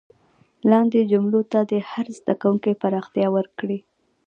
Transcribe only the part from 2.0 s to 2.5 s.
زده